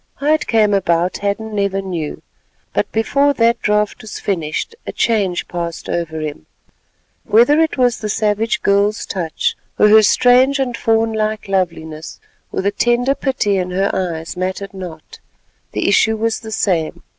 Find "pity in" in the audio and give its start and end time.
13.13-13.69